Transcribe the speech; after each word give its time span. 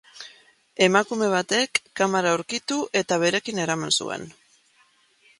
Emakume 0.85 1.25
batek 1.33 1.79
kamara 2.01 2.31
aurkitu 2.37 2.77
eta 3.01 3.19
berekin 3.25 3.61
eraman 3.65 3.93
zuen. 4.05 4.25